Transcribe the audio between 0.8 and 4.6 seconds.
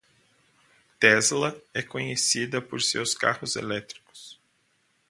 Tesla é conhecida por seus carros elétricos.